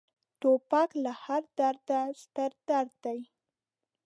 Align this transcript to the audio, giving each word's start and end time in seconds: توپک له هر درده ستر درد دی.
توپک 0.41 0.89
له 1.03 1.11
هر 1.23 1.43
درده 1.57 2.01
ستر 2.21 2.51
درد 2.67 2.91
دی. 3.05 3.19